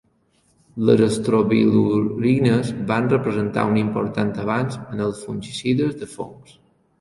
[0.89, 6.59] Les estrobilurines van representar un important avanç en els fungicides de fongs.